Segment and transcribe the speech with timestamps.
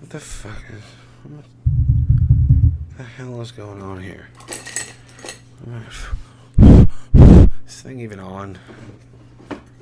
[0.00, 0.82] What the fuck is.
[1.30, 1.44] What
[2.96, 4.28] the hell is going on here?
[6.58, 8.58] Is this thing even on?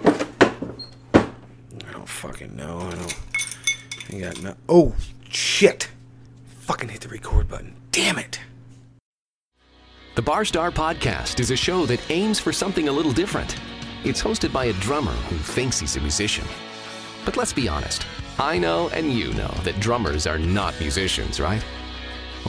[0.04, 2.78] I don't fucking know.
[2.78, 3.14] I don't.
[4.12, 4.54] I got no.
[4.68, 4.94] Oh,
[5.28, 5.90] shit!
[6.60, 7.74] Fucking hit the record button.
[7.90, 8.40] Damn it!
[10.14, 13.56] The Barstar Podcast is a show that aims for something a little different.
[14.04, 16.46] It's hosted by a drummer who thinks he's a musician.
[17.24, 18.06] But let's be honest.
[18.38, 21.64] I know and you know that drummers are not musicians, right?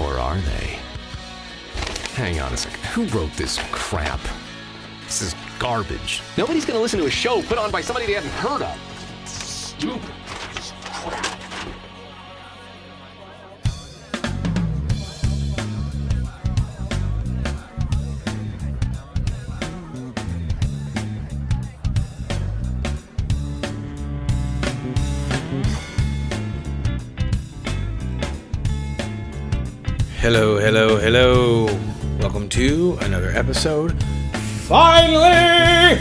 [0.01, 0.79] Or are they?
[2.15, 2.79] Hang on a second.
[2.85, 4.19] Who wrote this crap?
[5.05, 6.21] This is garbage.
[6.37, 9.27] Nobody's gonna listen to a show put on by somebody they haven't heard of.
[9.27, 10.11] Stupid.
[30.25, 31.65] Hello, hello, hello.
[32.19, 33.91] Welcome to another episode,
[34.65, 35.99] finally,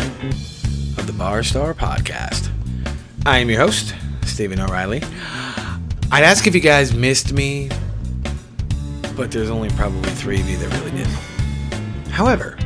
[0.96, 2.50] of the Bar Star Podcast.
[3.26, 5.02] I am your host, Stephen O'Reilly.
[6.10, 7.68] I'd ask if you guys missed me,
[9.14, 11.06] but there's only probably three of you that really did.
[12.08, 12.56] However,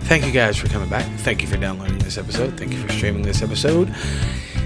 [0.00, 1.06] thank you guys for coming back.
[1.20, 2.58] Thank you for downloading this episode.
[2.58, 3.88] Thank you for streaming this episode.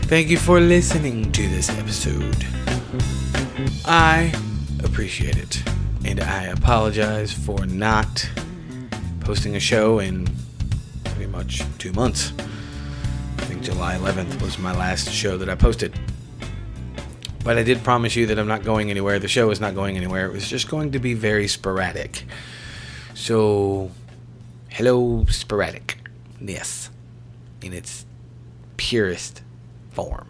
[0.08, 2.44] Thank you for listening to this episode.
[3.84, 4.34] I
[4.82, 5.62] appreciate it.
[6.08, 8.26] And I apologize for not
[9.20, 10.26] posting a show in
[11.04, 12.32] pretty much two months.
[13.36, 15.92] I think July 11th was my last show that I posted.
[17.44, 19.18] But I did promise you that I'm not going anywhere.
[19.18, 20.24] The show is not going anywhere.
[20.24, 22.24] It was just going to be very sporadic.
[23.12, 23.90] So,
[24.70, 25.98] hello, sporadic.
[26.40, 26.88] Yes.
[27.60, 28.06] In its
[28.78, 29.42] purest
[29.90, 30.26] form.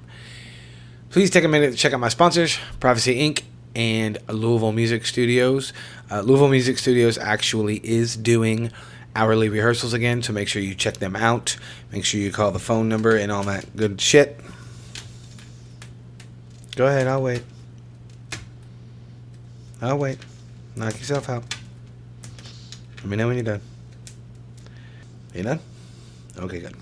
[1.11, 3.45] Please take a minute to check out my sponsors, Privacy Inc.
[3.79, 5.73] and Louisville Music Studios.
[6.11, 8.73] Uh, Louisville Music Studios actually is doing
[9.15, 11.57] hourly rehearsals again, so make sure you check them out.
[11.93, 14.41] Make sure you call the phone number and all that good shit.
[16.75, 17.45] Go ahead, I'll wait.
[19.81, 20.19] I'll wait.
[20.75, 21.45] Knock yourself out.
[22.97, 23.61] Let me know when you're done.
[25.35, 25.61] You done?
[26.37, 26.75] Okay, good.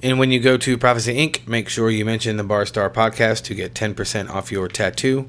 [0.00, 3.42] And when you go to Prophecy Ink., make sure you mention the Bar Star podcast
[3.44, 5.28] to get 10% off your tattoo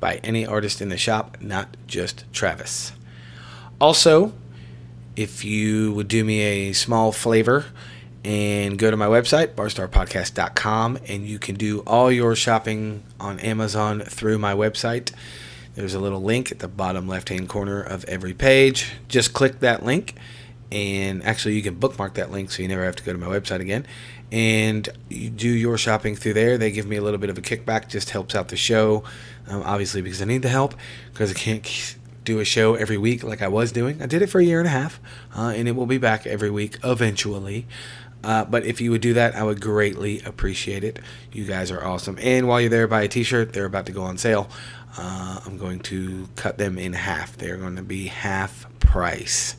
[0.00, 2.92] by any artist in the shop, not just Travis.
[3.80, 4.32] Also,
[5.14, 7.66] if you would do me a small flavor
[8.24, 14.00] and go to my website, barstarpodcast.com, and you can do all your shopping on Amazon
[14.00, 15.12] through my website.
[15.76, 18.94] There's a little link at the bottom left hand corner of every page.
[19.06, 20.16] Just click that link
[20.72, 23.26] and actually you can bookmark that link so you never have to go to my
[23.26, 23.86] website again
[24.32, 27.42] and you do your shopping through there they give me a little bit of a
[27.42, 29.04] kickback just helps out the show
[29.48, 30.74] um, obviously because i need the help
[31.12, 34.28] because i can't do a show every week like i was doing i did it
[34.28, 34.98] for a year and a half
[35.36, 37.66] uh, and it will be back every week eventually
[38.24, 41.00] uh, but if you would do that, I would greatly appreciate it.
[41.32, 42.16] You guys are awesome.
[42.22, 43.52] And while you're there, buy a t shirt.
[43.52, 44.48] They're about to go on sale.
[44.96, 47.36] Uh, I'm going to cut them in half.
[47.36, 49.56] They're going to be half price.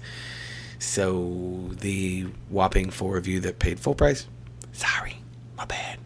[0.84, 4.28] So the whopping four of you that paid full price,
[4.74, 5.18] sorry,
[5.58, 5.98] my bad.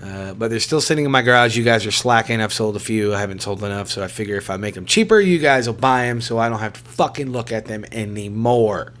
[0.00, 1.56] Uh, but they're still sitting in my garage.
[1.56, 2.42] You guys are slacking.
[2.42, 3.14] I've sold a few.
[3.14, 3.90] I haven't sold enough.
[3.90, 6.50] So I figure if I make them cheaper, you guys will buy them so I
[6.50, 8.92] don't have to fucking look at them anymore.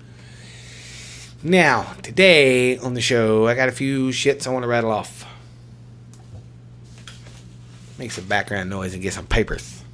[1.42, 5.26] Now, today on the show, I got a few shits I want to rattle off.
[7.98, 9.84] Make some background noise and get some papers.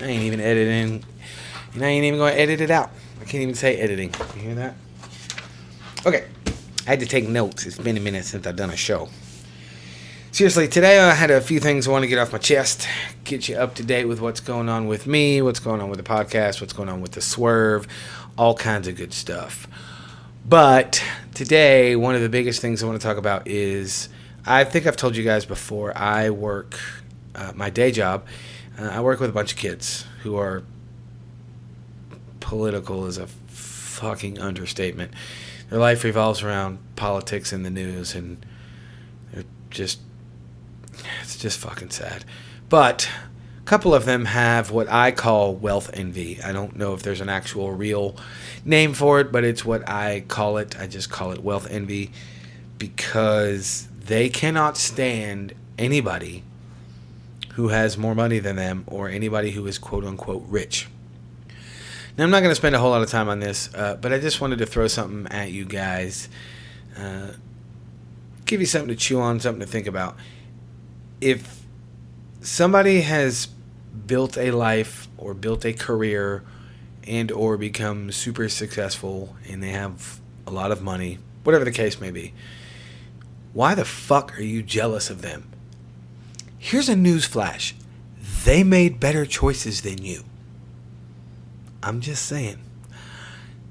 [0.00, 1.04] I ain't even editing
[1.74, 2.90] and I ain't even going to edit it out.
[3.20, 4.14] I can't even say editing.
[4.36, 4.74] You hear that?
[6.06, 6.26] Okay.
[6.86, 7.66] I had to take notes.
[7.66, 9.08] It's been a minute since I've done a show.
[10.30, 12.86] Seriously, today I had a few things I want to get off my chest,
[13.24, 15.98] get you up to date with what's going on with me, what's going on with
[15.98, 17.88] the podcast, what's going on with the swerve,
[18.36, 19.66] all kinds of good stuff.
[20.46, 21.02] But
[21.34, 24.08] today, one of the biggest things I want to talk about is
[24.46, 26.78] I think I've told you guys before, I work
[27.34, 28.24] uh, my day job.
[28.78, 30.62] Uh, I work with a bunch of kids who are
[32.40, 35.12] political is a fucking understatement.
[35.68, 38.44] Their life revolves around politics and the news, and
[39.32, 40.00] they're just,
[41.22, 42.24] it's just fucking sad.
[42.68, 43.08] But
[43.58, 46.40] a couple of them have what I call wealth envy.
[46.42, 48.16] I don't know if there's an actual real
[48.64, 50.78] name for it, but it's what I call it.
[50.78, 52.12] I just call it wealth envy
[52.78, 56.44] because they cannot stand anybody
[57.58, 60.86] who has more money than them or anybody who is quote unquote rich.
[62.16, 64.12] Now, I'm not going to spend a whole lot of time on this, uh, but
[64.12, 66.28] I just wanted to throw something at you guys.
[66.96, 67.32] Uh,
[68.44, 70.16] give you something to chew on, something to think about.
[71.20, 71.64] If
[72.40, 73.48] somebody has
[74.06, 76.44] built a life or built a career
[77.08, 82.00] and or become super successful and they have a lot of money, whatever the case
[82.00, 82.34] may be,
[83.52, 85.50] why the fuck are you jealous of them?
[86.60, 87.74] Here's a news flash.
[88.44, 90.24] They made better choices than you.
[91.84, 92.58] I'm just saying.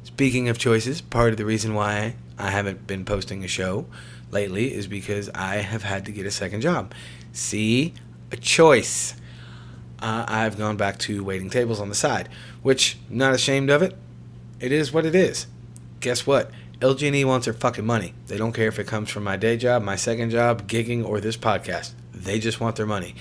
[0.04, 3.88] Speaking of choices, part of the reason why I haven't been posting a show
[4.32, 6.94] lately is because I have had to get a second job.
[7.34, 7.94] See,
[8.32, 9.16] a choice.
[10.00, 12.30] Uh, I've gone back to waiting tables on the side,
[12.62, 13.98] which not ashamed of it.
[14.62, 15.48] It is what it is.
[16.00, 16.52] Guess what?
[16.80, 18.14] LG&E wants their fucking money.
[18.28, 21.20] They don't care if it comes from my day job, my second job, gigging, or
[21.20, 21.94] this podcast.
[22.22, 23.16] They just want their money.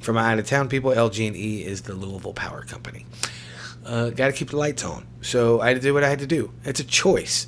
[0.00, 3.06] For my out of town people, LG&E is the Louisville Power Company.
[3.84, 5.06] Uh, Got to keep the lights on.
[5.22, 6.52] So I had to do what I had to do.
[6.64, 7.46] It's a choice.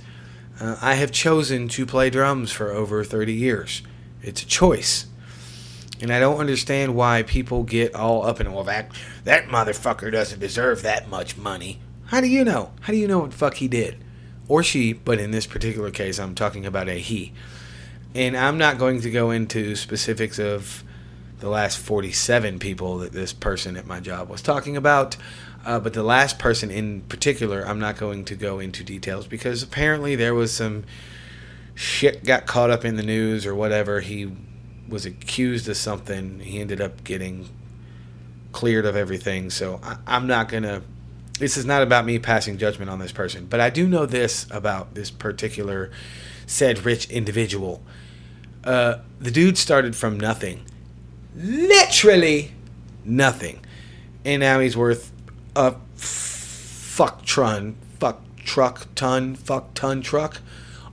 [0.61, 3.82] Uh, I have chosen to play drums for over 30 years.
[4.23, 5.06] It's a choice.
[6.00, 8.91] And I don't understand why people get all up in, well, that,
[9.25, 11.79] that motherfucker doesn't deserve that much money.
[12.06, 12.73] How do you know?
[12.81, 14.03] How do you know what fuck he did?
[14.49, 17.32] Or she, but in this particular case, I'm talking about a he.
[18.14, 20.82] And I'm not going to go into specifics of
[21.40, 25.16] the last 47 people that this person at my job was talking about.
[25.64, 29.62] Uh, but the last person in particular, I'm not going to go into details because
[29.62, 30.84] apparently there was some
[31.75, 34.00] shit got caught up in the news or whatever.
[34.00, 34.32] He
[34.88, 36.40] was accused of something.
[36.40, 37.48] He ended up getting
[38.52, 39.50] cleared of everything.
[39.50, 40.82] So I, I'm not going to.
[41.38, 43.46] This is not about me passing judgment on this person.
[43.46, 45.90] But I do know this about this particular
[46.46, 47.82] said rich individual.
[48.62, 50.64] Uh, the dude started from nothing.
[51.35, 52.53] Literally
[53.05, 53.61] nothing.
[54.25, 55.12] And now he's worth
[55.56, 60.41] a fuck ton, fuck truck ton, fuck ton truck,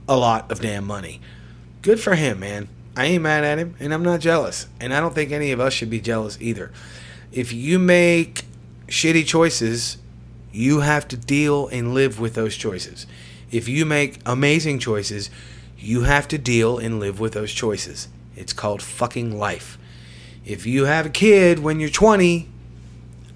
[0.08, 1.20] a lot of damn money.
[1.82, 2.68] Good for him, man.
[2.96, 4.66] I ain't mad at him, and I'm not jealous.
[4.80, 6.72] And I don't think any of us should be jealous either.
[7.30, 8.44] If you make
[8.88, 9.98] shitty choices,
[10.50, 13.06] you have to deal and live with those choices.
[13.50, 15.30] If you make amazing choices,
[15.78, 18.08] you have to deal and live with those choices.
[18.34, 19.78] It's called fucking life.
[20.48, 22.48] If you have a kid when you're 20,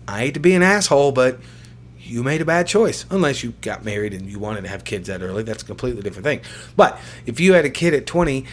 [0.09, 1.39] I hate to be an asshole, but
[2.01, 3.05] you made a bad choice.
[3.11, 6.01] Unless you got married and you wanted to have kids that early, that's a completely
[6.01, 6.41] different thing.
[6.75, 8.47] But if you had a kid at 20,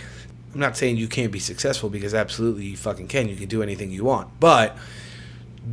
[0.54, 3.30] I'm not saying you can't be successful because absolutely you fucking can.
[3.30, 4.28] You can do anything you want.
[4.42, 4.78] But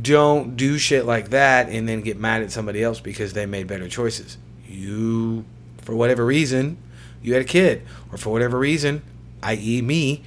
[0.01, 3.67] don't do shit like that and then get mad at somebody else because they made
[3.67, 4.37] better choices.
[4.65, 5.43] You,
[5.81, 6.77] for whatever reason,
[7.21, 7.81] you had a kid,
[8.13, 9.01] or for whatever reason,
[9.43, 10.23] i.e., me,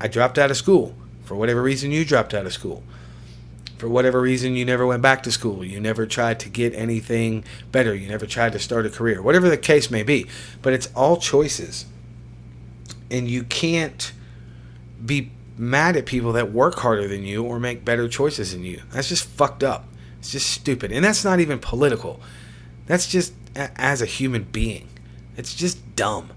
[0.00, 0.94] I dropped out of school.
[1.30, 2.82] For whatever reason, you dropped out of school.
[3.78, 5.64] For whatever reason, you never went back to school.
[5.64, 7.94] You never tried to get anything better.
[7.94, 9.22] You never tried to start a career.
[9.22, 10.26] Whatever the case may be.
[10.60, 11.86] But it's all choices.
[13.12, 14.12] And you can't
[15.06, 18.82] be mad at people that work harder than you or make better choices than you.
[18.90, 19.84] That's just fucked up.
[20.18, 20.90] It's just stupid.
[20.90, 22.20] And that's not even political.
[22.86, 24.88] That's just as a human being.
[25.36, 26.30] It's just dumb.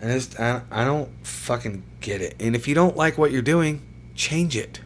[0.00, 2.36] I just I, I don't fucking get it.
[2.40, 3.82] And if you don't like what you're doing,
[4.14, 4.80] change it.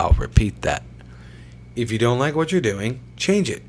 [0.00, 0.82] I'll repeat that.
[1.76, 3.62] If you don't like what you're doing, change it.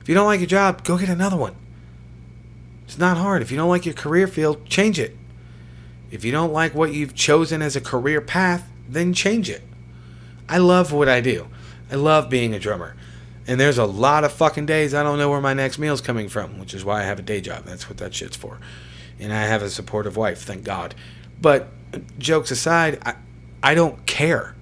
[0.00, 1.54] If you don't like your job, go get another one.
[2.86, 3.42] It's not hard.
[3.42, 5.16] If you don't like your career field, change it.
[6.10, 9.62] If you don't like what you've chosen as a career path, then change it.
[10.48, 11.46] I love what I do.
[11.90, 12.96] I love being a drummer.
[13.46, 16.28] And there's a lot of fucking days I don't know where my next meal's coming
[16.28, 17.64] from, which is why I have a day job.
[17.64, 18.58] That's what that shit's for.
[19.20, 20.94] And I have a supportive wife, thank God.
[21.40, 21.68] But
[22.18, 23.14] jokes aside, I,
[23.62, 24.54] I don't care.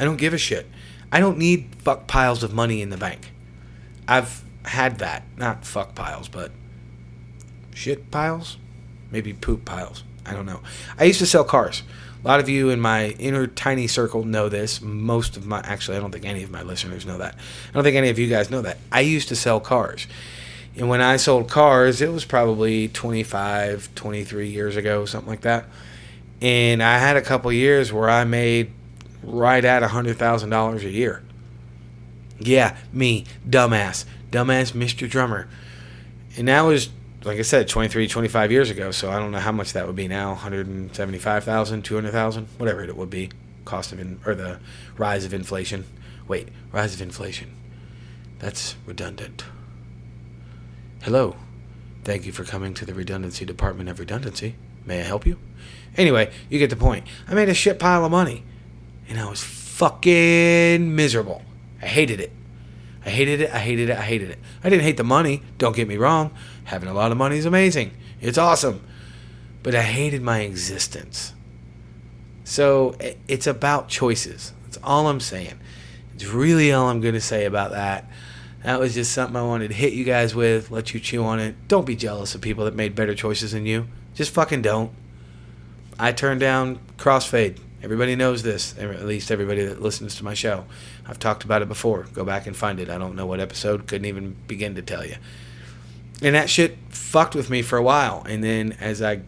[0.00, 0.66] I don't give a shit.
[1.10, 3.32] I don't need fuck piles of money in the bank.
[4.06, 5.24] I've had that.
[5.36, 6.52] Not fuck piles, but
[7.74, 8.58] shit piles?
[9.10, 10.04] Maybe poop piles.
[10.24, 10.60] I don't know.
[10.98, 11.82] I used to sell cars.
[12.22, 14.80] A lot of you in my inner tiny circle know this.
[14.82, 17.34] Most of my, actually, I don't think any of my listeners know that.
[17.34, 18.78] I don't think any of you guys know that.
[18.90, 20.06] I used to sell cars.
[20.78, 25.64] And when I sold cars, it was probably 25, 23 years ago, something like that.
[26.40, 28.70] And I had a couple years where I made
[29.24, 31.22] right at $100,000 a year.
[32.38, 34.04] Yeah, me, dumbass.
[34.30, 35.10] Dumbass Mr.
[35.10, 35.48] Drummer.
[36.36, 36.90] And that was,
[37.24, 38.92] like I said, 23, 25 years ago.
[38.92, 43.10] So I don't know how much that would be now 175,000, 200,000, whatever it would
[43.10, 43.30] be.
[43.64, 44.60] Cost of, in, or the
[44.96, 45.86] rise of inflation.
[46.28, 47.56] Wait, rise of inflation.
[48.38, 49.42] That's redundant.
[51.02, 51.36] Hello.
[52.02, 54.56] Thank you for coming to the Redundancy Department of Redundancy.
[54.84, 55.38] May I help you?
[55.96, 57.06] Anyway, you get the point.
[57.28, 58.42] I made a shit pile of money.
[59.08, 61.42] And I was fucking miserable.
[61.80, 62.32] I hated it.
[63.06, 63.50] I hated it.
[63.50, 63.96] I hated it.
[63.96, 64.38] I hated it.
[64.62, 65.42] I didn't hate the money.
[65.56, 66.32] Don't get me wrong.
[66.64, 67.92] Having a lot of money is amazing.
[68.20, 68.82] It's awesome.
[69.62, 71.34] but I hated my existence.
[72.44, 74.52] So it's about choices.
[74.64, 75.58] That's all I'm saying.
[76.14, 78.10] It's really all I'm going to say about that.
[78.64, 81.38] That was just something I wanted to hit you guys with, let you chew on
[81.38, 81.54] it.
[81.68, 83.86] Don't be jealous of people that made better choices than you.
[84.14, 84.92] Just fucking don't.
[85.98, 87.58] I turned down Crossfade.
[87.82, 90.64] Everybody knows this, at least everybody that listens to my show.
[91.06, 92.08] I've talked about it before.
[92.12, 92.90] Go back and find it.
[92.90, 95.14] I don't know what episode, couldn't even begin to tell you.
[96.20, 98.24] And that shit fucked with me for a while.
[98.28, 99.20] And then as I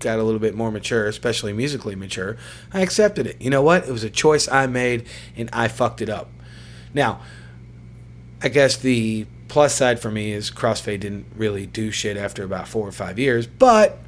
[0.00, 2.36] got a little bit more mature, especially musically mature,
[2.72, 3.40] I accepted it.
[3.40, 3.86] You know what?
[3.86, 6.28] It was a choice I made and I fucked it up.
[6.92, 7.20] Now,
[8.42, 12.66] I guess the plus side for me is Crossfade didn't really do shit after about
[12.66, 13.98] four or five years, but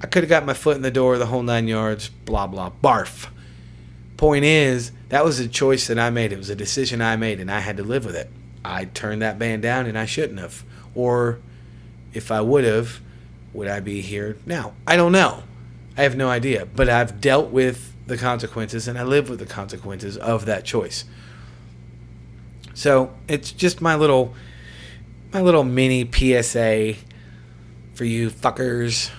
[0.00, 2.70] I could have got my foot in the door the whole nine yards, blah, blah,
[2.82, 3.28] barf.
[4.16, 6.32] Point is, that was a choice that I made.
[6.32, 8.30] It was a decision I made, and I had to live with it.
[8.64, 10.62] I turned that band down, and I shouldn't have.
[10.94, 11.40] Or
[12.12, 13.00] if I would have,
[13.52, 14.74] would I be here now?
[14.86, 15.42] I don't know.
[15.96, 16.66] I have no idea.
[16.66, 21.04] But I've dealt with the consequences, and I live with the consequences of that choice.
[22.74, 24.34] So it's just my little,
[25.32, 26.94] my little mini PSA
[27.94, 29.10] for you fuckers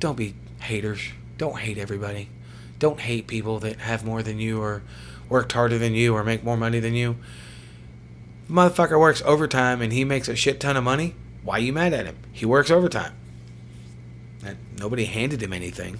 [0.00, 1.00] don't be haters.
[1.36, 2.28] Don't hate everybody.
[2.78, 4.82] Don't hate people that have more than you or
[5.28, 7.16] worked harder than you or make more money than you.
[8.50, 11.14] Motherfucker works overtime and he makes a shit ton of money.
[11.44, 12.16] Why you mad at him?
[12.32, 13.12] He works overtime.
[14.78, 15.98] Nobody handed him anything.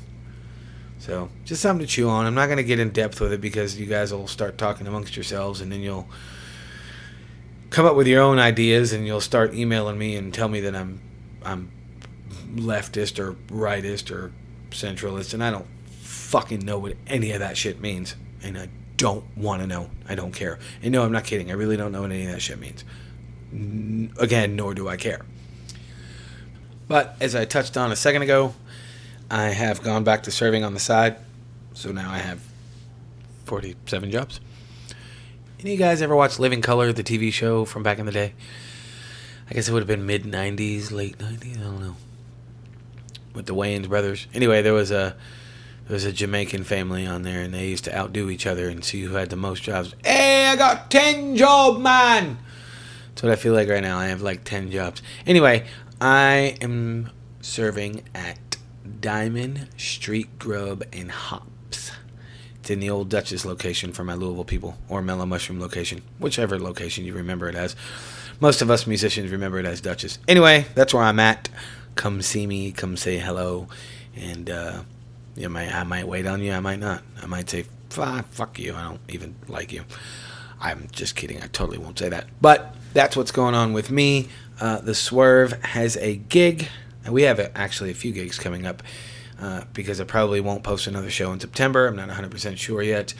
[1.01, 2.27] So just something to chew on.
[2.27, 4.87] I'm not going to get in depth with it because you guys will start talking
[4.87, 6.09] amongst yourselves and then you'll
[7.71, 10.77] come up with your own ideas and you'll start emailing me and tell me that
[10.77, 11.01] I'm
[11.43, 11.73] I'm
[12.55, 14.33] leftist or rightist or
[14.71, 19.25] centralist, and I don't fucking know what any of that shit means, and I don't
[19.37, 19.91] want to know.
[20.09, 20.59] I don't care.
[20.83, 21.51] And no, I'm not kidding.
[21.51, 22.85] I really don't know what any of that shit means.
[23.53, 25.25] N- again, nor do I care.
[26.89, 28.55] But as I touched on a second ago,
[29.31, 31.17] I have gone back to serving on the side,
[31.73, 32.41] so now I have
[33.45, 34.41] 47 jobs.
[35.61, 38.13] Any of you guys ever watch Living Color, the TV show from back in the
[38.13, 38.35] day?
[39.49, 41.97] I guess it would have been mid 90s, late 90s, I don't know
[43.35, 44.27] with the Wayans brothers.
[44.35, 45.17] Anyway, there was a
[45.87, 48.85] there was a Jamaican family on there, and they used to outdo each other and
[48.85, 49.95] see who had the most jobs.
[50.05, 52.39] Hey, I got ten job, man.
[53.09, 53.99] That's what I feel like right now.
[53.99, 55.03] I have like ten jobs.
[55.27, 55.67] Anyway,
[56.01, 57.11] I am
[57.41, 58.50] serving at
[59.01, 61.93] Diamond Street Grub and Hops.
[62.61, 66.59] It's in the old Duchess location for my Louisville people, or Mellow Mushroom location, whichever
[66.59, 67.77] location you remember it as.
[68.41, 70.19] Most of us musicians remember it as Duchess.
[70.29, 71.49] Anyway, that's where I'm at
[71.95, 73.69] come see me, come say hello,
[74.17, 74.83] and uh,
[75.37, 77.03] you know, I might wait on you, I might not.
[77.23, 79.85] I might say, fuck you, I don't even like you.
[80.61, 82.27] I'm just kidding, I totally won't say that.
[82.41, 84.29] But that's what's going on with me.
[84.61, 86.69] Uh, the Swerve has a gig,
[87.05, 88.83] and we have actually a few gigs coming up.
[89.41, 91.87] Uh, because I probably won't post another show in September.
[91.87, 93.15] I'm not 100% sure yet.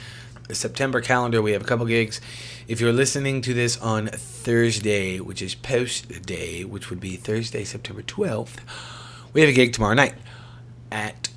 [0.47, 2.21] The September calendar, we have a couple gigs.
[2.67, 7.63] If you're listening to this on Thursday, which is post day, which would be Thursday,
[7.63, 8.59] September 12th,
[9.33, 10.13] we have a gig tomorrow night
[10.91, 11.29] at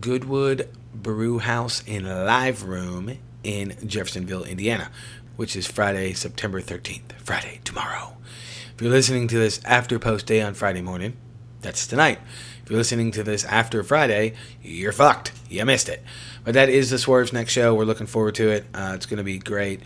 [0.00, 4.90] Goodwood Brew House in Live Room in Jeffersonville, Indiana,
[5.36, 7.12] which is Friday, September 13th.
[7.18, 8.16] Friday, tomorrow.
[8.74, 11.16] If you're listening to this after post day on Friday morning,
[11.60, 12.18] that's tonight.
[12.62, 15.32] If you're listening to this after Friday, you're fucked.
[15.48, 16.02] You missed it.
[16.44, 17.74] But that is the Swerve's next show.
[17.74, 18.66] We're looking forward to it.
[18.74, 19.80] Uh, it's going to be great.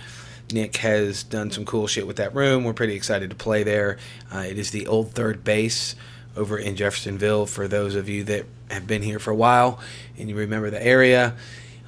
[0.52, 2.64] Nick has done some cool shit with that room.
[2.64, 3.98] We're pretty excited to play there.
[4.32, 5.94] Uh, it is the old third base
[6.36, 9.78] over in Jeffersonville for those of you that have been here for a while
[10.18, 11.34] and you remember the area.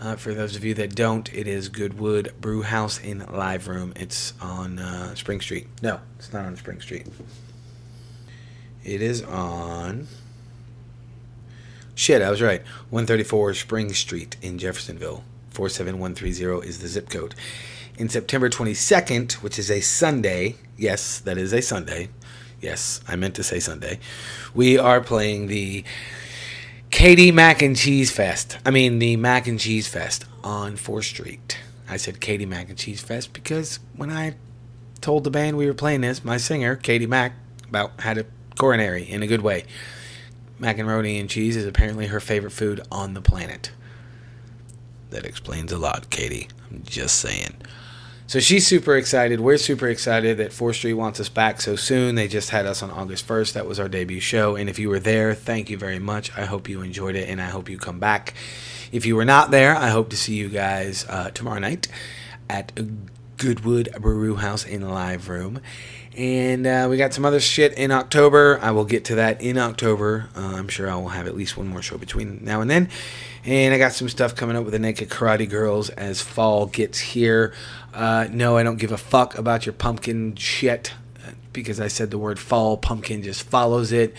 [0.00, 3.92] Uh, for those of you that don't, it is Goodwood Brew House in Live Room.
[3.96, 5.66] It's on uh, Spring Street.
[5.82, 7.06] No, it's not on Spring Street.
[8.84, 10.06] It is on.
[11.94, 12.62] Shit, I was right.
[12.90, 15.24] 134 Spring Street in Jeffersonville.
[15.50, 17.34] 47130 is the zip code
[17.96, 20.56] in September 22nd, which is a Sunday.
[20.76, 22.08] Yes, that is a Sunday.
[22.60, 24.00] Yes, I meant to say Sunday.
[24.52, 25.84] We are playing the
[26.90, 28.58] Katie Mac and Cheese Fest.
[28.66, 31.58] I mean, the Mac and Cheese Fest on 4th Street.
[31.88, 34.34] I said Katie Mac and Cheese Fest because when I
[35.00, 37.34] told the band we were playing this, my singer, Katie Mac,
[37.68, 38.26] about had a
[38.58, 39.64] coronary in a good way.
[40.58, 43.72] Macaroni and cheese is apparently her favorite food on the planet.
[45.10, 46.48] That explains a lot, Katie.
[46.70, 47.54] I'm just saying.
[48.26, 49.40] So she's super excited.
[49.40, 52.14] We're super excited that 4th Street wants us back so soon.
[52.14, 53.52] They just had us on August 1st.
[53.52, 54.56] That was our debut show.
[54.56, 56.36] And if you were there, thank you very much.
[56.36, 58.32] I hope you enjoyed it and I hope you come back.
[58.92, 61.88] If you were not there, I hope to see you guys uh, tomorrow night
[62.48, 62.72] at
[63.36, 65.60] Goodwood Brew House in Live Room.
[66.16, 68.60] And uh, we got some other shit in October.
[68.62, 70.28] I will get to that in October.
[70.36, 72.88] Uh, I'm sure I will have at least one more show between now and then.
[73.44, 76.98] And I got some stuff coming up with the Naked Karate Girls as fall gets
[77.00, 77.52] here.
[77.92, 80.94] Uh, no, I don't give a fuck about your pumpkin shit
[81.52, 82.76] because I said the word fall.
[82.76, 84.14] Pumpkin just follows it.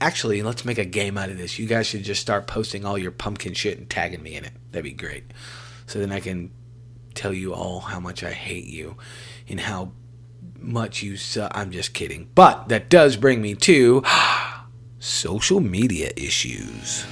[0.00, 1.58] Actually, let's make a game out of this.
[1.58, 4.52] You guys should just start posting all your pumpkin shit and tagging me in it.
[4.70, 5.24] That'd be great.
[5.86, 6.50] So then I can
[7.14, 8.96] tell you all how much I hate you
[9.48, 9.92] and how
[10.58, 11.52] much you suck.
[11.54, 12.28] I'm just kidding.
[12.34, 14.02] But that does bring me to
[14.98, 17.04] social media issues.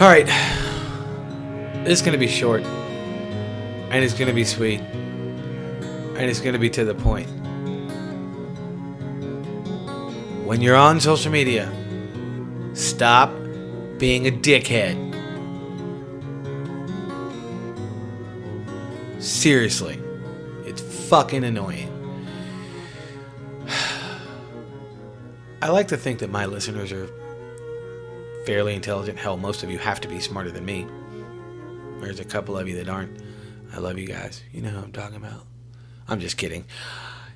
[0.00, 0.26] All right.
[1.84, 2.62] This is going to be short.
[3.90, 4.80] And it's going to be sweet.
[4.80, 7.28] And it's going to be to the point.
[10.46, 11.68] When you're on social media,
[12.78, 13.30] stop
[13.98, 14.96] being a dickhead.
[19.20, 20.00] Seriously.
[20.64, 21.92] It's fucking annoying.
[25.62, 27.08] I like to think that my listeners are
[28.46, 29.18] fairly intelligent.
[29.18, 30.86] Hell, most of you have to be smarter than me.
[32.00, 33.20] There's a couple of you that aren't.
[33.74, 34.42] I love you guys.
[34.52, 35.44] You know who I'm talking about.
[36.06, 36.64] I'm just kidding.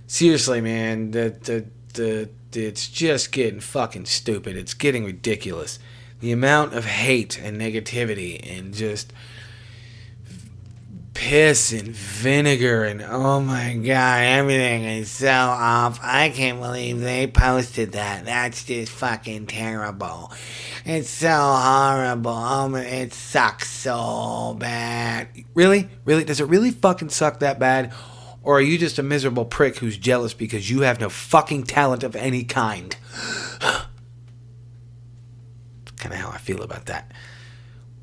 [0.07, 4.57] Seriously, man, the the the it's just getting fucking stupid.
[4.57, 5.79] It's getting ridiculous.
[6.21, 9.13] The amount of hate and negativity and just
[11.15, 16.01] piss and vinegar and oh my god, everything is so off.
[16.03, 18.25] I can't believe they posted that.
[18.25, 20.33] That's just fucking terrible.
[20.85, 22.33] It's so horrible.
[22.33, 25.29] Oh my, it sucks so bad.
[25.55, 25.89] Really?
[26.05, 26.25] Really?
[26.25, 27.93] Does it really fucking suck that bad?
[28.43, 32.03] Or are you just a miserable prick who's jealous because you have no fucking talent
[32.03, 32.97] of any kind?
[35.97, 37.13] Kind of how I feel about that.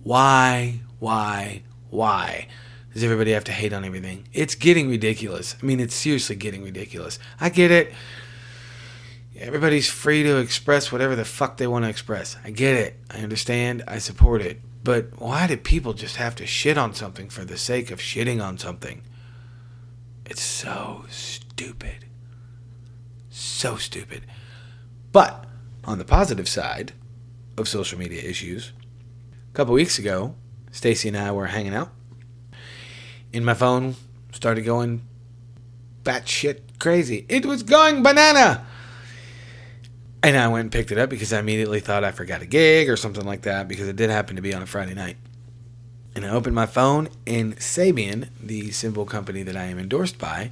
[0.03, 2.48] Why, why, why
[2.93, 4.27] does everybody have to hate on everything?
[4.31, 5.58] It's getting ridiculous.
[5.62, 7.19] I mean, it's seriously getting ridiculous.
[7.41, 7.93] I get it.
[9.37, 12.37] Everybody's free to express whatever the fuck they want to express.
[12.44, 12.98] I get it.
[13.09, 13.83] I understand.
[13.87, 14.61] I support it.
[14.83, 18.44] But why do people just have to shit on something for the sake of shitting
[18.44, 19.01] on something?
[20.29, 22.05] It's so stupid.
[23.29, 24.25] So stupid.
[25.11, 25.46] But
[25.83, 26.94] on the positive side
[27.57, 28.72] of social media issues,
[29.50, 30.35] a couple weeks ago,
[30.72, 31.92] Stacy and I were hanging out.
[33.33, 33.96] And my phone
[34.31, 35.01] started going
[36.03, 37.25] batshit crazy.
[37.27, 38.68] It was going banana.
[40.22, 42.87] And I went and picked it up because I immediately thought I forgot a gig
[42.87, 45.18] or something like that because it did happen to be on a Friday night
[46.20, 50.51] and I opened my phone, and Sabian, the cymbal company that I am endorsed by,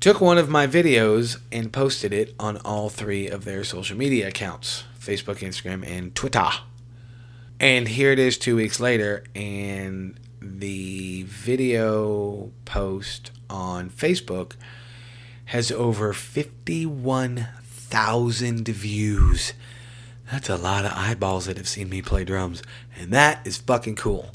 [0.00, 4.28] took one of my videos and posted it on all three of their social media
[4.28, 6.48] accounts Facebook, Instagram, and Twitter.
[7.60, 14.54] And here it is two weeks later, and the video post on Facebook
[15.46, 19.52] has over 51,000 views.
[20.30, 22.62] That's a lot of eyeballs that have seen me play drums,
[22.98, 24.30] and that is fucking cool.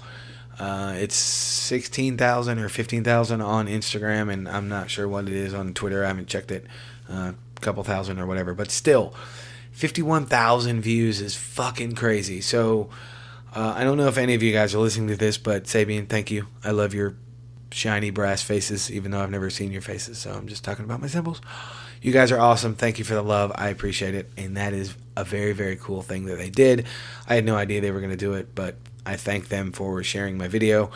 [0.60, 5.74] Uh, it's 16,000 or 15,000 on Instagram, and I'm not sure what it is on
[5.74, 6.04] Twitter.
[6.04, 6.66] I haven't checked it.
[7.10, 8.54] Uh, a couple thousand or whatever.
[8.54, 9.14] But still,
[9.72, 12.42] 51,000 views is fucking crazy.
[12.42, 12.90] So
[13.56, 16.08] uh, I don't know if any of you guys are listening to this, but Sabian,
[16.08, 16.48] thank you.
[16.64, 17.16] I love your
[17.72, 20.18] shiny brass faces, even though I've never seen your faces.
[20.18, 21.42] So I'm just talking about my cymbals.
[22.02, 22.76] You guys are awesome.
[22.76, 23.52] Thank you for the love.
[23.56, 24.30] I appreciate it.
[24.38, 26.86] And that is a very, very cool thing that they did.
[27.28, 28.76] I had no idea they were going to do it, but
[29.08, 30.92] I thank them for sharing my video,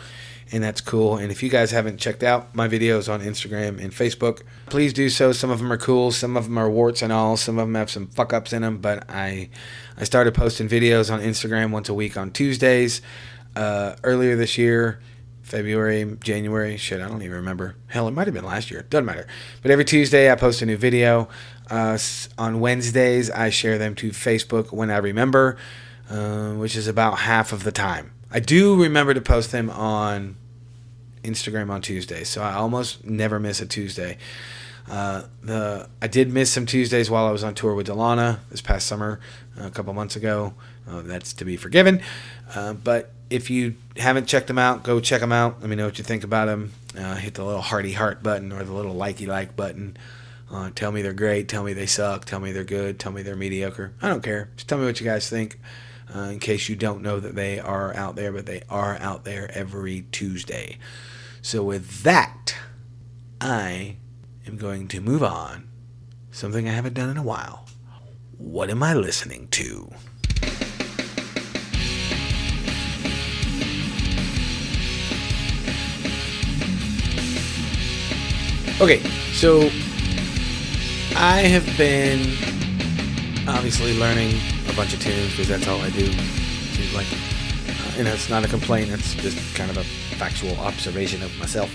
[0.52, 1.16] and that's cool.
[1.16, 5.08] And if you guys haven't checked out my videos on Instagram and Facebook, please do
[5.08, 5.32] so.
[5.32, 7.74] Some of them are cool, some of them are warts and all, some of them
[7.74, 8.78] have some fuck ups in them.
[8.78, 9.48] But I,
[9.96, 13.00] I started posting videos on Instagram once a week on Tuesdays.
[13.56, 15.00] Uh, earlier this year,
[15.40, 17.76] February, January, shit, I don't even remember.
[17.86, 18.82] Hell, it might have been last year.
[18.82, 19.26] Doesn't matter.
[19.62, 21.28] But every Tuesday, I post a new video.
[21.70, 21.96] Uh,
[22.36, 25.56] on Wednesdays, I share them to Facebook when I remember.
[26.10, 28.12] Uh, which is about half of the time.
[28.30, 30.36] I do remember to post them on
[31.22, 34.18] Instagram on Tuesdays, so I almost never miss a Tuesday.
[34.90, 38.60] Uh, the I did miss some Tuesdays while I was on tour with Delana this
[38.60, 39.20] past summer,
[39.58, 40.54] a couple months ago.
[40.88, 42.02] Uh, that's to be forgiven.
[42.54, 45.60] Uh, but if you haven't checked them out, go check them out.
[45.60, 46.72] Let me know what you think about them.
[46.98, 49.96] Uh, hit the little hearty heart button or the little likey like button.
[50.50, 51.48] Uh, tell me they're great.
[51.48, 52.24] Tell me they suck.
[52.24, 52.98] Tell me they're good.
[52.98, 53.92] Tell me they're mediocre.
[54.02, 54.50] I don't care.
[54.56, 55.58] Just tell me what you guys think
[56.14, 59.24] uh, in case you don't know that they are out there, but they are out
[59.24, 60.78] there every Tuesday.
[61.40, 62.54] So, with that,
[63.40, 63.96] I
[64.46, 65.68] am going to move on.
[66.30, 67.66] Something I haven't done in a while.
[68.38, 69.90] What am I listening to?
[78.80, 79.00] Okay,
[79.32, 79.70] so
[81.14, 82.20] I have been
[83.46, 84.40] obviously learning
[84.72, 86.06] a bunch of tunes because that's all I do.
[86.94, 87.06] Like,
[87.68, 88.90] uh, and that's not a complaint.
[88.90, 89.84] It's just kind of a
[90.16, 91.70] factual observation of myself.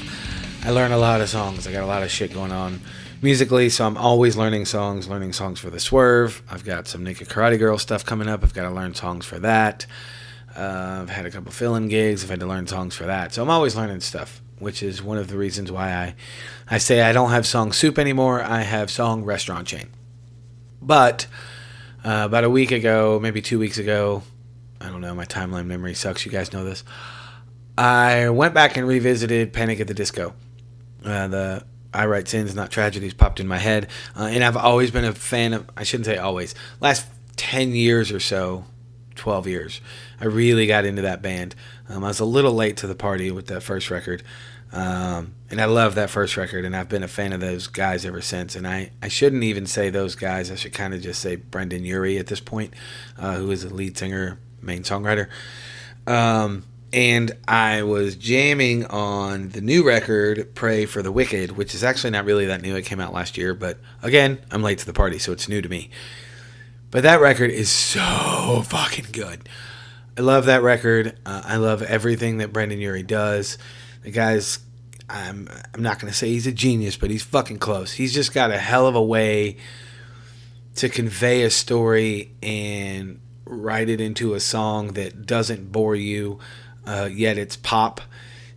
[0.63, 1.67] I learn a lot of songs.
[1.67, 2.81] I got a lot of shit going on
[3.21, 5.07] musically, so I'm always learning songs.
[5.07, 6.41] Learning songs for the Swerve.
[6.49, 8.43] I've got some Naked Karate Girl stuff coming up.
[8.43, 9.85] I've got to learn songs for that.
[10.55, 12.23] Uh, I've had a couple fill-in gigs.
[12.23, 13.31] I've had to learn songs for that.
[13.31, 16.15] So I'm always learning stuff, which is one of the reasons why I,
[16.67, 18.41] I say I don't have song soup anymore.
[18.41, 19.89] I have song restaurant chain.
[20.81, 21.27] But
[22.07, 24.23] uh, about a week ago, maybe two weeks ago,
[24.79, 25.13] I don't know.
[25.13, 26.25] My timeline memory sucks.
[26.25, 26.85] You guys know this.
[27.77, 30.33] I went back and revisited Panic at the Disco.
[31.03, 33.89] Uh, the I Write Sins, Not Tragedies popped in my head.
[34.15, 38.09] Uh, and I've always been a fan of, I shouldn't say always, last 10 years
[38.11, 38.63] or so,
[39.17, 39.81] 12 years.
[40.19, 41.55] I really got into that band.
[41.89, 44.23] Um, I was a little late to the party with that first record.
[44.71, 48.05] Um, and I love that first record, and I've been a fan of those guys
[48.05, 48.55] ever since.
[48.55, 50.51] And I, I shouldn't even say those guys.
[50.51, 52.73] I should kind of just say Brendon Urie at this point,
[53.17, 55.29] uh, who is the lead singer, main songwriter.
[56.05, 61.83] Um, and I was jamming on the new record, Pray for the Wicked, which is
[61.83, 62.75] actually not really that new.
[62.75, 65.61] It came out last year, but again, I'm late to the party, so it's new
[65.61, 65.89] to me.
[66.97, 69.47] But that record is so fucking good.
[70.17, 71.15] I love that record.
[71.27, 73.59] Uh, I love everything that Brendon Urie does.
[74.01, 74.57] The guy's,
[75.07, 77.93] I'm, I'm not to say he's a genius, but he's fucking close.
[77.93, 79.57] He's just got a hell of a way
[80.77, 86.39] to convey a story and write it into a song that doesn't bore you,
[86.87, 88.01] uh, yet it's pop.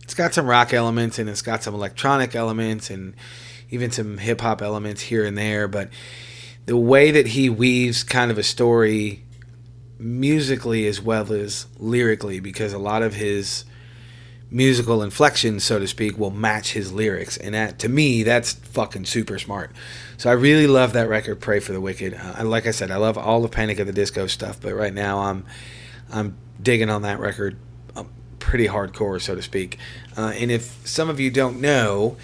[0.01, 3.13] It's got some rock elements and it's got some electronic elements and
[3.69, 5.91] even some hip hop elements here and there, but
[6.65, 9.23] the way that he weaves kind of a story
[9.97, 13.65] musically as well as lyrically, because a lot of his
[14.49, 19.05] musical inflection, so to speak, will match his lyrics, and that to me, that's fucking
[19.05, 19.71] super smart.
[20.17, 22.97] So I really love that record, "Pray for the Wicked." Uh, like I said, I
[22.97, 25.45] love all the Panic at the Disco stuff, but right now I'm
[26.11, 27.57] I'm digging on that record
[27.95, 29.77] um, pretty hardcore, so to speak.
[30.17, 32.17] Uh, and if some of you don't know,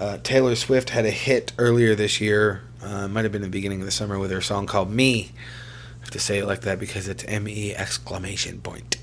[0.00, 2.62] uh, Taylor Swift had a hit earlier this year.
[2.84, 6.00] Uh, might have been the beginning of the summer with her song called "Me." I
[6.00, 8.98] have to say it like that because it's M E exclamation point.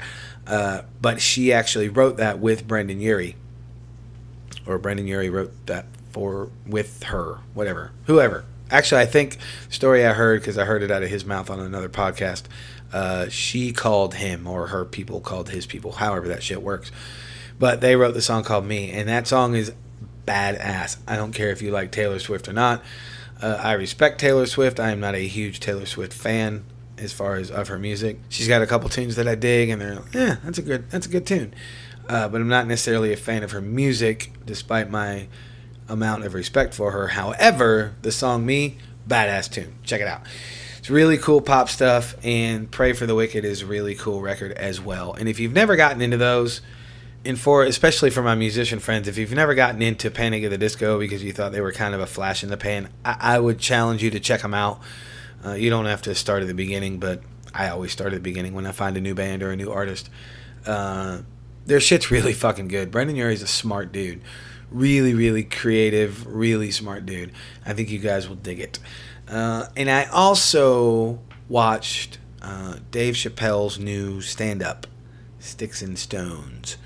[0.46, 3.36] Uh, but she actually wrote that with Brendon Urie,
[4.68, 8.46] or Brendon Urie wrote that for with her, whatever, whoever.
[8.70, 9.38] Actually, I think
[9.70, 12.44] story I heard because I heard it out of his mouth on another podcast.
[12.94, 16.92] Uh, she called him, or her people called his people, however that shit works.
[17.58, 19.72] But they wrote the song called "Me," and that song is
[20.28, 20.98] badass.
[21.08, 22.84] I don't care if you like Taylor Swift or not.
[23.42, 24.80] Uh, I respect Taylor Swift.
[24.80, 26.64] I am not a huge Taylor Swift fan
[26.98, 28.20] as far as of her music.
[28.30, 30.90] She's got a couple tunes that I dig, and they're like, yeah, that's a good
[30.92, 31.54] that's a good tune.
[32.08, 35.28] Uh, but I'm not necessarily a fan of her music, despite my
[35.88, 37.10] amount of respect for her.
[37.10, 38.78] However, the song "Me"
[39.08, 39.76] badass tune.
[39.84, 40.22] Check it out.
[40.78, 44.52] It's really cool pop stuff, and "Pray for the Wicked" is a really cool record
[44.54, 45.14] as well.
[45.14, 46.62] And if you've never gotten into those,
[47.24, 50.58] and for especially for my musician friends, if you've never gotten into Panic at the
[50.58, 53.40] Disco because you thought they were kind of a flash in the pan, I, I
[53.40, 54.82] would challenge you to check them out.
[55.46, 57.22] Uh, you don't have to start at the beginning, but
[57.54, 59.72] I always start at the beginning when I find a new band or a new
[59.72, 60.10] artist.
[60.66, 61.22] Uh,
[61.66, 62.92] their shit's really fucking good.
[62.92, 64.22] Brendon Urie's a smart dude.
[64.72, 67.32] Really, really creative, really smart dude.
[67.66, 68.80] I think you guys will dig it.
[69.28, 74.88] Uh, and I also watched uh, Dave Chappelle's new stand up,
[75.40, 76.78] Sticks and Stones.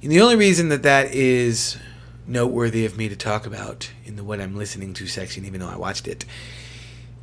[0.00, 1.76] And the only reason that that is
[2.24, 5.68] noteworthy of me to talk about in the what I'm listening to section, even though
[5.68, 6.24] I watched it,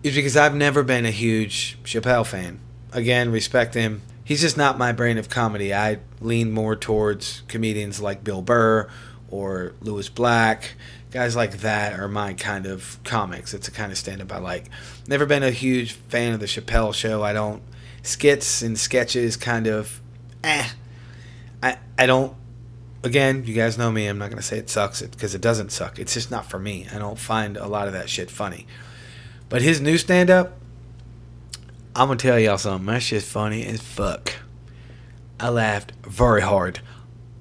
[0.04, 2.60] is because I've never been a huge Chappelle fan.
[2.92, 4.02] Again, respect him.
[4.26, 5.74] He's just not my brain of comedy.
[5.74, 8.90] I lean more towards comedians like Bill Burr
[9.30, 10.76] or Lewis Black.
[11.12, 13.54] Guys like that are my kind of comics.
[13.54, 14.66] It's a kind of stand up I like.
[15.08, 17.24] Never been a huge fan of the Chappelle show.
[17.24, 17.62] I don't.
[18.04, 20.02] Skits and sketches kind of.
[20.44, 20.68] Eh.
[21.64, 22.36] I, I don't
[23.06, 24.08] again, you guys know me.
[24.08, 26.00] I'm not going to say it sucks because it, it doesn't suck.
[26.00, 26.88] It's just not for me.
[26.92, 28.66] I don't find a lot of that shit funny.
[29.48, 30.58] But his new stand up,
[31.96, 32.88] I'm going to tell y'all something.
[32.88, 34.34] That shit's funny as fuck.
[35.40, 36.80] I laughed very hard,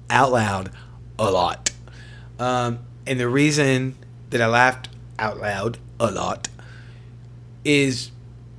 [0.09, 0.69] out loud,
[1.17, 1.71] a lot.
[2.37, 3.97] Um, and the reason
[4.29, 6.47] that I laughed out loud a lot
[7.63, 8.11] is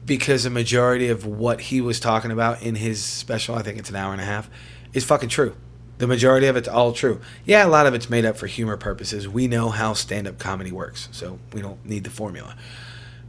[0.05, 3.91] because the majority of what he was talking about in his special, I think it's
[3.91, 4.51] an hour and a half,
[4.93, 5.55] is fucking true.
[5.99, 7.21] The majority of it's all true.
[7.45, 9.27] Yeah, a lot of it's made up for humor purposes.
[9.27, 12.55] We know how stand up comedy works, so we don't need the formula.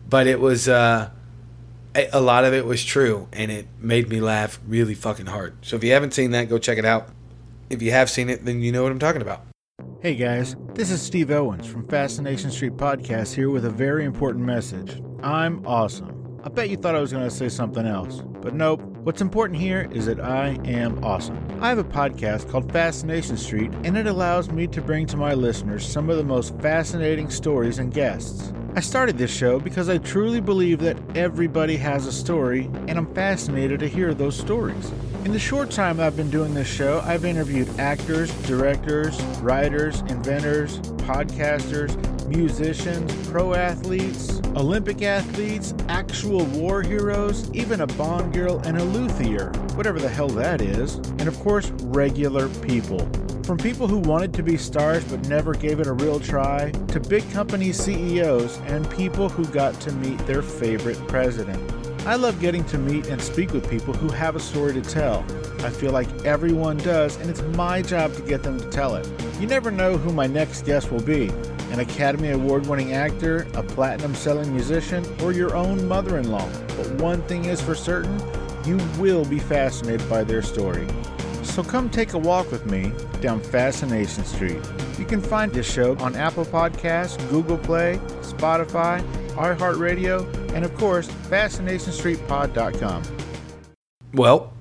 [0.09, 1.09] But it was, uh,
[1.95, 5.55] a lot of it was true, and it made me laugh really fucking hard.
[5.65, 7.07] So if you haven't seen that, go check it out.
[7.69, 9.43] If you have seen it, then you know what I'm talking about.
[10.01, 14.45] Hey guys, this is Steve Owens from Fascination Street Podcast here with a very important
[14.45, 15.01] message.
[15.23, 16.39] I'm awesome.
[16.43, 18.81] I bet you thought I was going to say something else, but nope.
[19.07, 21.39] What's important here is that I am awesome.
[21.61, 25.33] I have a podcast called Fascination Street, and it allows me to bring to my
[25.33, 28.51] listeners some of the most fascinating stories and guests.
[28.75, 33.15] I started this show because I truly believe that everybody has a story, and I'm
[33.15, 34.91] fascinated to hear those stories.
[35.23, 40.79] In the short time I've been doing this show, I've interviewed actors, directors, writers, inventors,
[41.07, 41.95] podcasters,
[42.27, 49.51] musicians, pro athletes, Olympic athletes, actual war heroes, even a Bond girl and a luthier,
[49.75, 53.07] whatever the hell that is, and of course, regular people.
[53.43, 56.99] From people who wanted to be stars but never gave it a real try, to
[56.99, 61.61] big company CEOs and people who got to meet their favorite president.
[62.05, 65.25] I love getting to meet and speak with people who have a story to tell.
[65.59, 69.07] I feel like everyone does, and it's my job to get them to tell it.
[69.39, 71.31] You never know who my next guest will be
[71.71, 76.47] an Academy Award winning actor, a platinum selling musician, or your own mother in law.
[76.75, 78.21] But one thing is for certain
[78.65, 80.87] you will be fascinated by their story.
[81.43, 84.59] So come take a walk with me down Fascination Street.
[84.99, 91.07] You can find this show on Apple Podcasts, Google Play, Spotify, iHeartRadio, and of course,
[91.07, 93.03] FascinationStreetPod.com.
[94.13, 94.53] Well,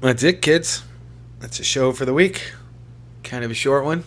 [0.00, 0.84] that's it, kids.
[1.40, 2.52] That's a show for the week.
[3.22, 4.04] Kind of a short one.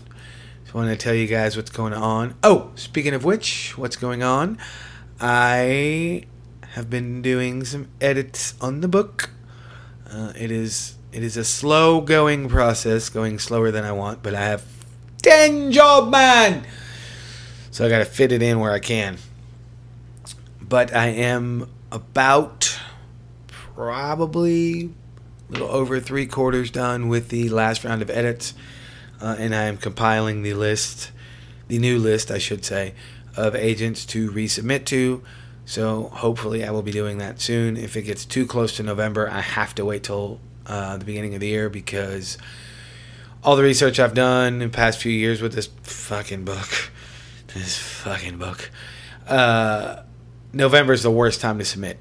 [0.67, 2.35] Just want to tell you guys what's going on.
[2.43, 4.57] Oh, speaking of which, what's going on?
[5.17, 6.25] I
[6.73, 9.29] have been doing some edits on the book.
[10.11, 14.35] Uh, it is it is a slow going process, going slower than I want, but
[14.35, 14.65] I have
[15.21, 16.67] ten job man,
[17.71, 19.19] so I got to fit it in where I can.
[20.61, 22.77] But I am about
[23.47, 24.93] probably
[25.47, 28.53] a little over three quarters done with the last round of edits,
[29.21, 31.11] uh, and I am compiling the list,
[31.67, 32.93] the new list, I should say,
[33.35, 35.23] of agents to resubmit to.
[35.65, 37.75] So hopefully, I will be doing that soon.
[37.77, 41.33] If it gets too close to November, I have to wait till uh, the beginning
[41.33, 42.37] of the year because
[43.43, 46.91] all the research I've done in the past few years with this fucking book,
[47.53, 48.71] this fucking book,
[49.27, 50.03] uh,
[50.53, 51.99] November is the worst time to submit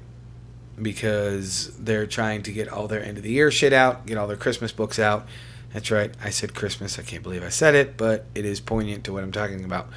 [0.81, 4.27] because they're trying to get all their end of the year shit out, get all
[4.27, 5.27] their Christmas books out.
[5.73, 6.97] That's right, I said Christmas.
[6.97, 9.89] I can't believe I said it, but it is poignant to what I'm talking about.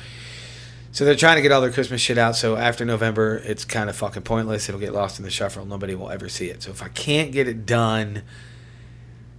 [0.92, 2.34] So they're trying to get all their Christmas shit out.
[2.34, 4.68] So after November, it's kind of fucking pointless.
[4.68, 5.64] It'll get lost in the shuffle.
[5.64, 6.62] Nobody will ever see it.
[6.64, 8.22] So if I can't get it done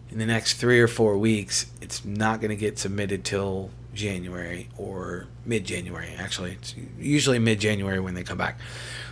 [0.10, 4.70] in the next three or four weeks, it's not going to get submitted till January
[4.78, 6.14] or mid January.
[6.18, 8.58] Actually, it's usually mid January when they come back.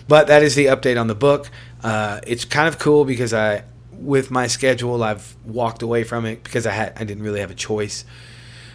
[0.07, 1.49] But that is the update on the book.
[1.83, 3.63] Uh, it's kind of cool because I,
[4.01, 7.51] with my schedule, I've walked away from it because I had I didn't really have
[7.51, 8.05] a choice.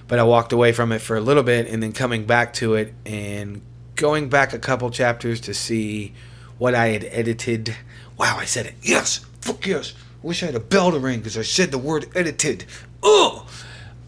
[0.07, 2.75] But I walked away from it for a little bit and then coming back to
[2.75, 3.63] it and
[3.97, 6.13] going back a couple chapters to see
[6.59, 7.75] what I had edited.
[8.19, 8.75] Wow, I said it.
[8.83, 9.95] Yes, fuck yes.
[10.23, 12.65] Wish I had a bell to ring because I said the word edited.
[13.03, 13.47] Oh,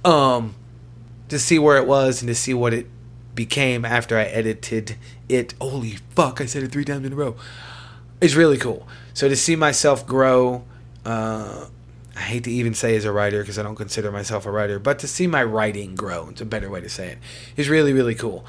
[0.04, 0.54] um,
[1.28, 2.86] to see where it was and to see what it
[3.34, 4.96] became after I edited
[5.28, 5.54] it.
[5.60, 6.40] Holy fuck!
[6.40, 7.36] I said it three times in a row.
[8.20, 8.86] It's really cool.
[9.14, 10.64] So to see myself grow.
[11.06, 11.66] Uh,
[12.16, 14.80] I hate to even say as a writer because I don't consider myself a writer,
[14.80, 17.18] but to see my writing grow, it's a better way to say it,
[17.56, 18.44] is really, really cool.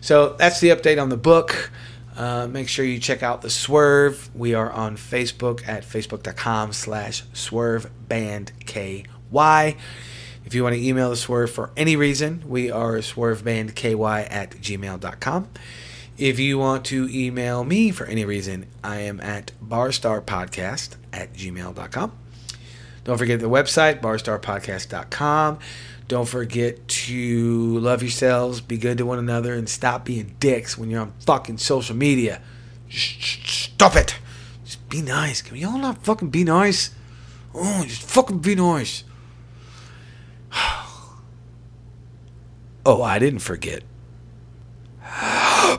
[0.00, 1.70] So that's the update on the book.
[2.16, 4.28] Uh, make sure you check out the Swerve.
[4.34, 9.06] We are on Facebook at facebook.com slash swervebandky.
[10.44, 15.48] If you want to email the Swerve for any reason, we are swervebandky at gmail.com.
[16.18, 22.12] If you want to email me for any reason, I am at barstarpodcast at gmail.com.
[23.04, 25.58] Don't forget the website, barstarpodcast.com.
[26.08, 30.90] Don't forget to love yourselves, be good to one another, and stop being dicks when
[30.90, 32.42] you're on fucking social media.
[32.90, 34.16] Stop it.
[34.64, 35.40] Just be nice.
[35.40, 36.90] Can we all not fucking be nice?
[37.54, 39.04] Oh, just fucking be nice.
[42.86, 43.82] Oh, I didn't forget.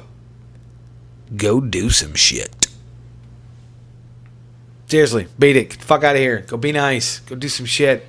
[1.35, 2.60] Go do some shit.
[4.91, 5.69] Seriously, beat it.
[5.69, 6.43] Get fuck out of here.
[6.49, 7.19] Go be nice.
[7.19, 8.05] Go do some shit.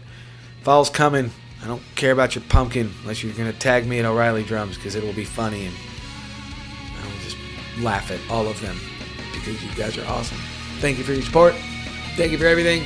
[0.62, 1.30] Fall's coming.
[1.62, 4.96] I don't care about your pumpkin unless you're gonna tag me at O'Reilly Drums because
[4.96, 5.74] it will be funny and
[7.00, 7.36] I will just
[7.78, 8.76] laugh at all of them
[9.32, 10.38] because you guys are awesome.
[10.80, 11.54] Thank you for your support.
[12.16, 12.82] Thank you for everything.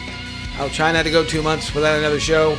[0.59, 2.59] I'll try not to go two months without another show,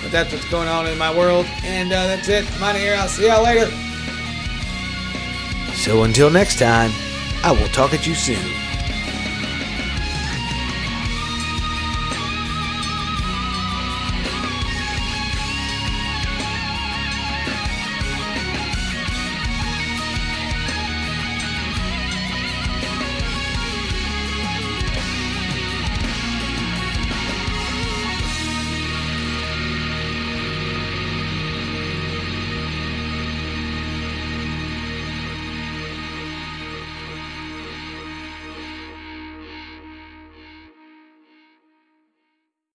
[0.00, 1.46] but that's what's going on in my world.
[1.64, 2.48] And uh, that's it.
[2.54, 2.94] I'm out of here.
[2.94, 3.66] I'll see y'all later.
[5.74, 6.92] So until next time,
[7.42, 8.65] I will talk at you soon.